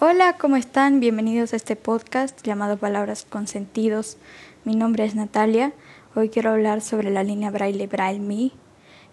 [0.00, 1.00] Hola, ¿cómo están?
[1.00, 4.16] Bienvenidos a este podcast llamado Palabras con Sentidos.
[4.64, 5.72] Mi nombre es Natalia.
[6.14, 8.52] Hoy quiero hablar sobre la línea Braille Braille Me,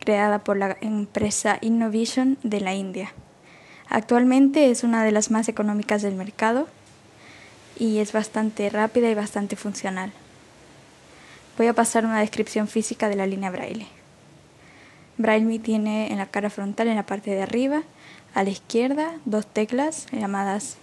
[0.00, 3.12] creada por la empresa Innovision de la India.
[3.88, 6.66] Actualmente es una de las más económicas del mercado
[7.78, 10.10] y es bastante rápida y bastante funcional.
[11.58, 13.86] Voy a pasar una descripción física de la línea Braille.
[15.22, 17.82] Braille tiene en la cara frontal, en la parte de arriba,
[18.34, 20.76] a la izquierda, dos teclas llamadas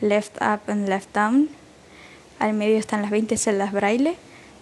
[0.00, 1.48] Left Up and Left Down.
[2.38, 4.16] Al medio están las 20 celdas Braille,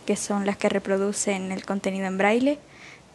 [0.07, 2.59] que son las que reproducen el contenido en Braille,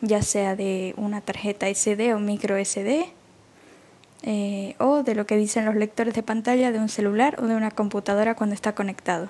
[0.01, 3.09] ya sea de una tarjeta SD o micro SD,
[4.23, 7.55] eh, o de lo que dicen los lectores de pantalla de un celular o de
[7.55, 9.29] una computadora cuando está conectado.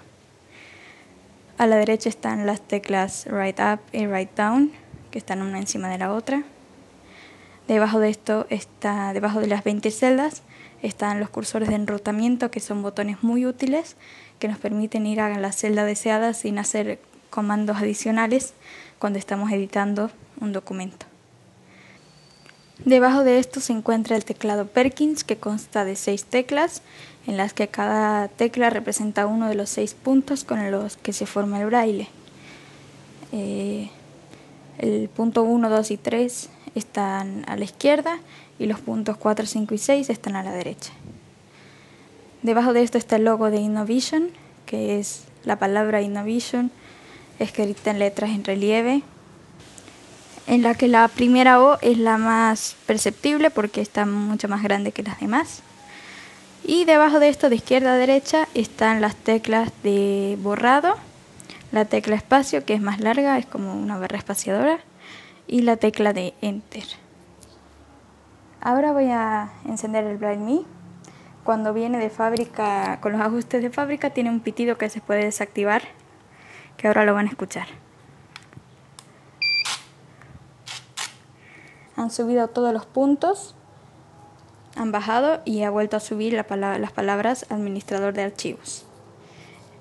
[1.57, 4.71] A la derecha están las teclas Right Up y Right Down,
[5.11, 6.43] que están una encima de la otra.
[7.67, 10.43] Debajo de esto está, debajo de las 20 celdas,
[10.81, 13.97] están los cursores de enrutamiento, que son botones muy útiles,
[14.39, 18.53] que nos permiten ir a la celda deseada sin hacer comandos adicionales
[18.99, 21.05] cuando estamos editando un documento.
[22.85, 26.83] Debajo de esto se encuentra el teclado Perkins, que consta de seis teclas,
[27.25, 31.25] en las que cada tecla representa uno de los seis puntos con los que se
[31.25, 32.07] forma el braille.
[33.33, 33.89] Eh,
[34.77, 38.19] el punto 1, 2 y 3 están a la izquierda
[38.59, 40.91] y los puntos 4, 5 y 6 están a la derecha.
[42.43, 44.29] Debajo de esto está el logo de Innovision,
[44.65, 46.71] que es la palabra Innovision
[47.39, 49.03] escrita en letras en relieve,
[50.47, 54.91] en la que la primera O es la más perceptible porque está mucho más grande
[54.91, 55.61] que las demás.
[56.63, 60.95] Y debajo de esto, de izquierda a derecha, están las teclas de borrado,
[61.71, 64.79] la tecla espacio, que es más larga, es como una barra espaciadora,
[65.47, 66.83] y la tecla de Enter.
[68.61, 70.61] Ahora voy a encender el Braille Me.
[71.43, 75.23] Cuando viene de fábrica, con los ajustes de fábrica, tiene un pitido que se puede
[75.23, 75.83] desactivar,
[76.75, 77.67] que ahora lo van a escuchar.
[81.95, 83.55] Han subido todos los puntos,
[84.75, 88.85] han bajado y ha vuelto a subir las palabras administrador de archivos.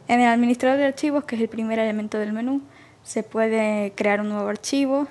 [0.09, 2.62] En el administrador de archivos, que es el primer elemento del menú,
[3.03, 5.09] se puede crear un nuevo archivo,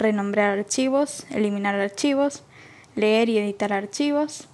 [0.00, 2.42] renombrar archivos, eliminar archivos,
[2.96, 4.48] leer y editar archivos.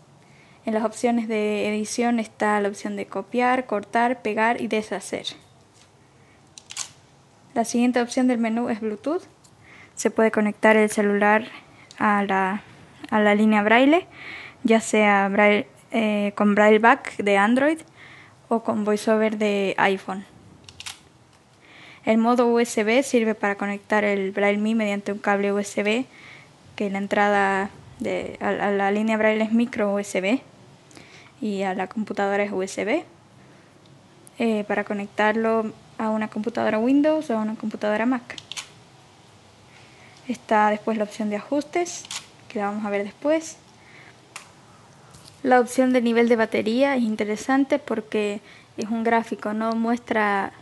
[0.66, 5.26] En las opciones de edición está la opción de copiar, cortar, pegar y deshacer.
[7.54, 9.22] La siguiente opción del menú es Bluetooth.
[9.94, 11.46] Se puede conectar el celular
[11.98, 12.62] a la,
[13.10, 14.06] a la línea Braille,
[14.64, 15.30] ya sea
[15.90, 17.78] eh, con Braille Back de Android
[18.48, 20.35] o con VoiceOver de iPhone.
[22.06, 26.04] El modo USB sirve para conectar el Braille Me mediante un cable USB,
[26.76, 27.68] que la entrada
[28.40, 30.38] a, la línea Braille es micro USB
[31.40, 33.02] y a la computadora es USB.
[34.38, 38.36] Eh, para conectarlo a una computadora Windows o a una computadora Mac.
[40.28, 42.04] Está después la opción de ajustes,
[42.48, 43.56] que la vamos a ver después.
[45.42, 48.40] La opción de nivel de batería es interesante porque
[48.76, 50.52] es un gráfico, no muestra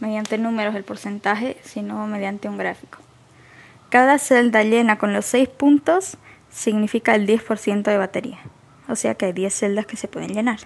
[0.00, 2.98] mediante números el porcentaje, sino mediante un gráfico.
[3.90, 6.16] Cada celda llena con los 6 puntos
[6.50, 8.38] significa el 10% de batería,
[8.88, 10.58] o sea que hay 10 celdas que se pueden llenar.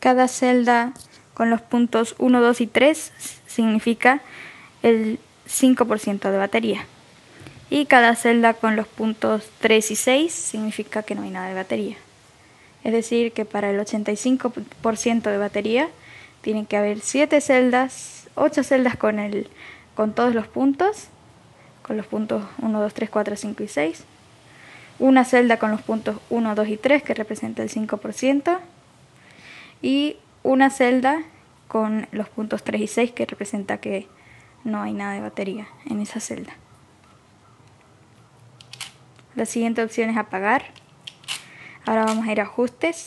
[0.00, 0.92] Cada celda
[1.34, 3.12] con los puntos 1, 2 y 3
[3.46, 4.20] significa
[4.82, 5.18] el
[5.48, 6.86] 5% de batería.
[7.70, 11.54] Y cada celda con los puntos 3 y 6 significa que no hay nada de
[11.54, 11.96] batería.
[12.84, 15.88] Es decir, que para el 85% de batería
[16.44, 19.48] tienen que haber 7 celdas, 8 celdas con, el,
[19.96, 21.08] con todos los puntos,
[21.80, 24.04] con los puntos 1, 2, 3, 4, 5 y 6.
[24.98, 28.58] Una celda con los puntos 1, 2 y 3 que representa el 5%.
[29.80, 31.22] Y una celda
[31.66, 34.06] con los puntos 3 y 6 que representa que
[34.64, 36.52] no hay nada de batería en esa celda.
[39.34, 40.66] La siguiente opción es apagar.
[41.86, 43.06] Ahora vamos a ir a ajustes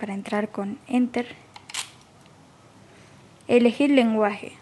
[0.00, 1.26] para entrar con Enter.
[3.46, 4.52] Elegir lenguaje.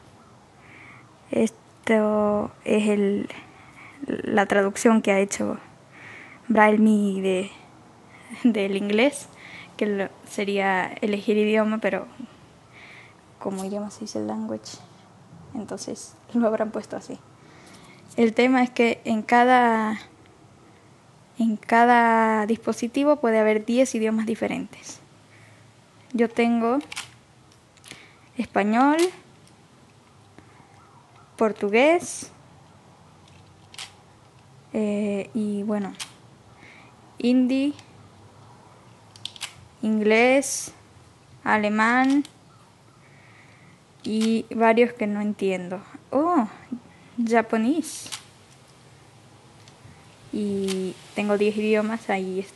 [1.31, 3.29] Esto es el,
[4.07, 5.59] la traducción que ha hecho
[6.49, 7.51] Braille de,
[8.43, 9.29] del inglés,
[9.77, 12.07] que sería elegir idioma, pero
[13.39, 14.79] como idioma se dice language,
[15.55, 17.19] entonces lo habrán puesto así.
[18.17, 19.99] El tema es que en cada,
[21.39, 25.01] en cada dispositivo puede haber 10 idiomas diferentes.
[26.13, 26.79] Yo tengo
[28.37, 28.97] español,
[31.37, 32.31] portugués
[34.73, 35.93] eh, y bueno,
[37.19, 37.75] hindi,
[39.83, 40.73] inglés,
[41.45, 42.25] alemán
[44.03, 45.81] y varios que no entiendo.
[46.11, 46.49] Oh,
[47.29, 48.11] japonés.
[50.33, 52.47] Y tengo 10 idiomas ahí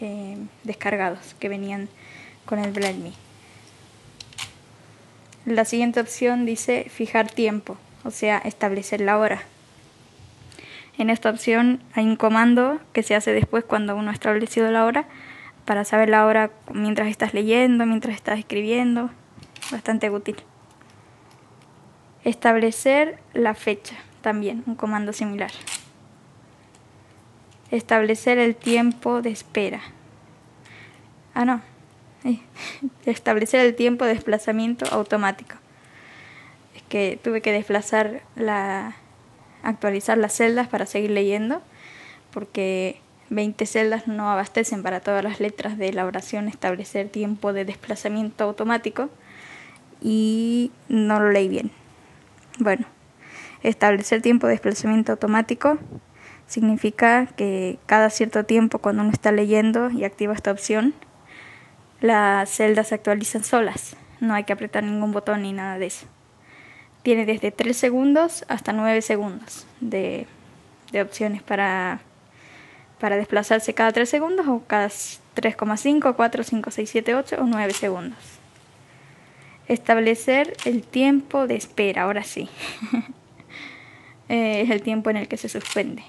[0.00, 1.88] eh, descargados que venían
[2.44, 3.12] con el Braille
[5.46, 9.42] La siguiente opción dice fijar tiempo, o sea, establecer la hora.
[10.98, 14.84] En esta opción hay un comando que se hace después cuando uno ha establecido la
[14.84, 15.06] hora
[15.64, 19.10] para saber la hora mientras estás leyendo, mientras estás escribiendo.
[19.70, 20.36] Bastante útil.
[22.24, 25.50] Establecer la fecha, también un comando similar.
[27.70, 29.80] Establecer el tiempo de espera.
[31.34, 31.71] Ah, no.
[33.06, 35.56] Establecer el tiempo de desplazamiento automático.
[36.76, 38.96] Es que tuve que desplazar la
[39.62, 41.62] actualizar las celdas para seguir leyendo
[42.32, 47.64] porque 20 celdas no abastecen para todas las letras de la oración establecer tiempo de
[47.64, 49.08] desplazamiento automático
[50.00, 51.70] y no lo leí bien.
[52.58, 52.86] Bueno,
[53.62, 55.78] establecer tiempo de desplazamiento automático
[56.46, 60.94] significa que cada cierto tiempo cuando uno está leyendo y activa esta opción,
[62.02, 66.06] las celdas se actualizan solas, no hay que apretar ningún botón ni nada de eso.
[67.02, 70.26] Tiene desde 3 segundos hasta 9 segundos de,
[70.92, 72.00] de opciones para
[73.02, 77.72] para desplazarse cada 3 segundos o cada 3,5, 4, 5, 6, 7, 8 o 9
[77.72, 78.18] segundos.
[79.66, 82.48] Establecer el tiempo de espera, ahora sí.
[84.28, 86.02] Eh, es el tiempo en el que se suspende.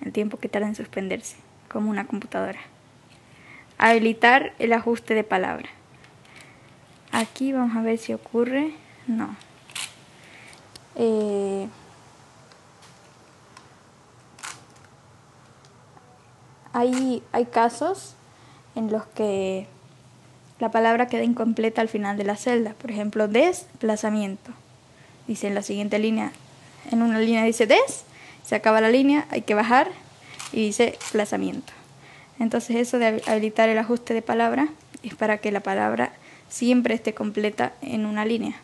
[0.00, 1.34] El tiempo que tarda en suspenderse,
[1.68, 2.60] como una computadora.
[3.78, 5.68] Habilitar el ajuste de palabra.
[7.12, 8.72] Aquí vamos a ver si ocurre.
[9.06, 9.36] No.
[10.96, 11.68] Eh,
[16.72, 18.14] hay, hay casos
[18.74, 19.66] en los que
[20.58, 22.74] la palabra queda incompleta al final de la celda.
[22.74, 24.52] Por ejemplo, desplazamiento.
[25.26, 26.32] Dice en la siguiente línea,
[26.90, 28.04] en una línea dice des,
[28.44, 29.88] se acaba la línea, hay que bajar
[30.52, 31.72] y dice plazamiento.
[32.38, 34.68] Entonces eso de habilitar el ajuste de palabra
[35.02, 36.12] es para que la palabra
[36.48, 38.56] siempre esté completa en una línea,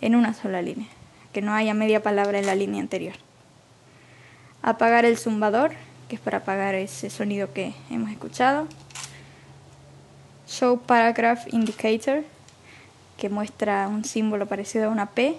[0.00, 0.88] en una sola línea,
[1.32, 3.14] que no haya media palabra en la línea anterior.
[4.62, 5.72] Apagar el zumbador
[6.08, 8.66] que es para apagar ese sonido que hemos escuchado.
[10.48, 12.24] Show Paragraph Indicator,
[13.18, 15.36] que muestra un símbolo parecido a una P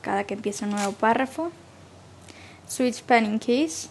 [0.00, 1.52] cada que empieza un nuevo párrafo.
[2.66, 3.90] Switch Panning Keys,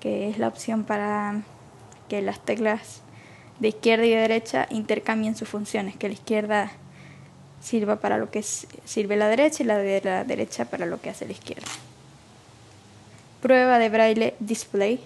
[0.00, 1.40] que es la opción para
[2.08, 3.02] que las teclas
[3.60, 6.70] de izquierda y de derecha intercambien sus funciones, que la izquierda
[7.60, 11.10] sirva para lo que sirve la derecha y la de la derecha para lo que
[11.10, 11.66] hace la izquierda
[13.40, 15.00] prueba de braille display,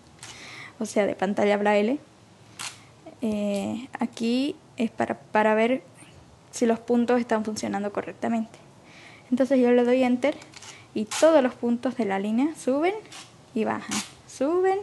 [0.78, 1.98] o sea, de pantalla braille.
[3.20, 5.82] Eh, aquí es para, para ver
[6.50, 8.58] si los puntos están funcionando correctamente.
[9.30, 10.36] Entonces yo le doy enter
[10.94, 12.94] y todos los puntos de la línea suben
[13.54, 14.78] y bajan, suben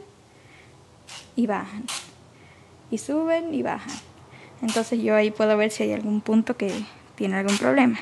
[1.35, 1.85] y bajan,
[2.91, 3.95] y suben y bajan.
[4.61, 6.71] Entonces yo ahí puedo ver si hay algún punto que
[7.15, 7.99] tiene algún problema.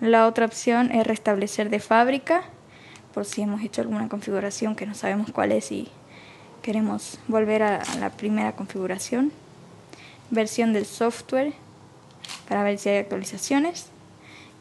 [0.00, 2.42] La otra opción es restablecer de fábrica,
[3.12, 5.88] por si hemos hecho alguna configuración que no sabemos cuál es y
[6.62, 9.32] queremos volver a la primera configuración.
[10.30, 11.52] Versión del software
[12.48, 13.86] para ver si hay actualizaciones.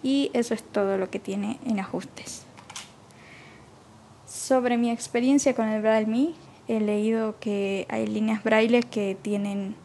[0.02, 2.47] Y eso es todo lo que tiene en ajustes.
[4.48, 6.34] Sobre mi experiencia con el Braille
[6.70, 9.76] he leído que hay líneas braille que tienen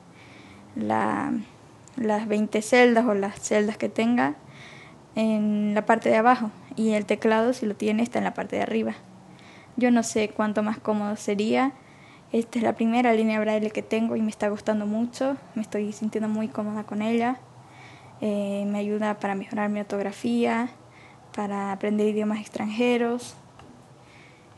[0.76, 4.36] las 20 celdas o las celdas que tenga
[5.16, 8.54] en la parte de abajo y el teclado si lo tiene está en la parte
[8.54, 8.94] de arriba.
[9.76, 11.72] Yo no sé cuánto más cómodo sería.
[12.30, 15.38] Esta es la primera línea braille que tengo y me está gustando mucho.
[15.56, 17.38] Me estoy sintiendo muy cómoda con ella.
[18.20, 20.68] Eh, me ayuda para mejorar mi ortografía,
[21.34, 23.34] para aprender idiomas extranjeros,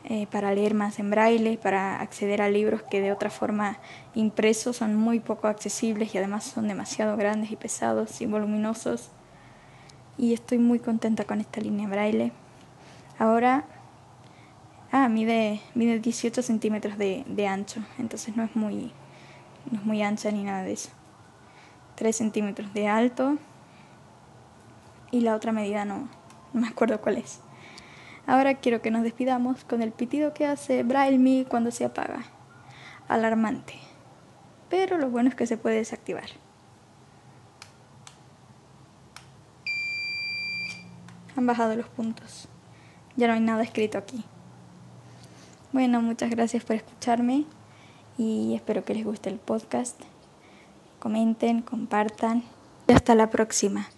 [0.06, 3.78] eh, para leer más en braille, para acceder a libros que de otra forma
[4.14, 9.11] impresos son muy poco accesibles y además son demasiado grandes y pesados y voluminosos
[10.18, 12.32] y estoy muy contenta con esta línea braille.
[13.18, 13.64] Ahora,
[14.92, 18.92] ah, mide, mide 18 centímetros de, de ancho, entonces no es, muy,
[19.70, 20.90] no es muy ancha ni nada de eso.
[21.94, 23.38] 3 centímetros de alto
[25.11, 26.08] y la otra medida no,
[26.52, 27.40] no me acuerdo cuál es.
[28.26, 32.25] Ahora quiero que nos despidamos con el pitido que hace Braille cuando se apaga.
[33.09, 33.75] Alarmante.
[34.71, 36.31] Pero lo bueno es que se puede desactivar.
[41.37, 42.49] Han bajado los puntos.
[43.16, 44.25] Ya no hay nada escrito aquí.
[45.73, 47.45] Bueno, muchas gracias por escucharme
[48.16, 50.00] y espero que les guste el podcast.
[50.99, 52.45] Comenten, compartan
[52.87, 53.88] y hasta la próxima.